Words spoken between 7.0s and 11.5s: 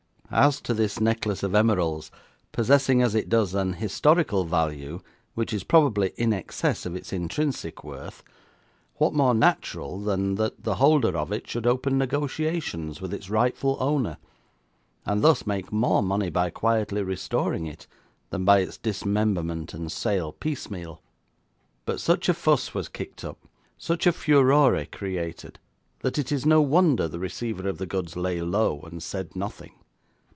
intrinsic worth, what more natural than that the holder of it